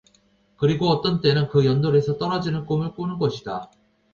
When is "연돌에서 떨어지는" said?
1.63-2.65